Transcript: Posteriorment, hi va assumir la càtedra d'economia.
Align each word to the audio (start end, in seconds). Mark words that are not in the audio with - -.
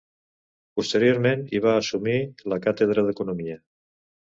Posteriorment, 0.79 1.43
hi 1.51 1.61
va 1.67 1.75
assumir 1.83 2.17
la 2.55 2.61
càtedra 2.67 3.07
d'economia. 3.11 3.63